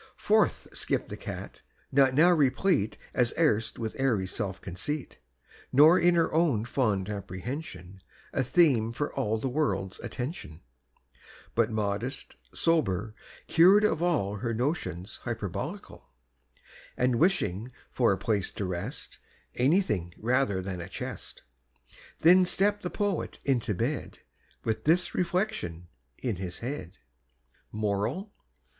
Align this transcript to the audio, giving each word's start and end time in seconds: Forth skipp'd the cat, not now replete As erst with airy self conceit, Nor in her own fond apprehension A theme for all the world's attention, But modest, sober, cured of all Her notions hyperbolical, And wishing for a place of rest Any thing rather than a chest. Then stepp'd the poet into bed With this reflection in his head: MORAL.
Forth 0.17 0.67
skipp'd 0.73 1.09
the 1.09 1.15
cat, 1.15 1.61
not 1.91 2.15
now 2.15 2.31
replete 2.31 2.97
As 3.13 3.35
erst 3.37 3.77
with 3.77 3.95
airy 3.99 4.25
self 4.25 4.59
conceit, 4.59 5.19
Nor 5.71 5.99
in 5.99 6.15
her 6.15 6.33
own 6.33 6.65
fond 6.65 7.07
apprehension 7.07 8.01
A 8.33 8.43
theme 8.43 8.93
for 8.93 9.13
all 9.13 9.37
the 9.37 9.47
world's 9.47 9.99
attention, 9.99 10.61
But 11.53 11.69
modest, 11.69 12.35
sober, 12.51 13.13
cured 13.45 13.83
of 13.83 14.01
all 14.01 14.37
Her 14.37 14.55
notions 14.55 15.17
hyperbolical, 15.17 16.07
And 16.97 17.17
wishing 17.19 17.71
for 17.91 18.11
a 18.11 18.17
place 18.17 18.51
of 18.59 18.67
rest 18.67 19.19
Any 19.53 19.81
thing 19.81 20.15
rather 20.17 20.63
than 20.63 20.81
a 20.81 20.89
chest. 20.89 21.43
Then 22.21 22.43
stepp'd 22.47 22.81
the 22.81 22.89
poet 22.89 23.37
into 23.45 23.75
bed 23.75 24.17
With 24.63 24.85
this 24.85 25.13
reflection 25.13 25.89
in 26.17 26.37
his 26.37 26.57
head: 26.57 26.97
MORAL. 27.71 28.33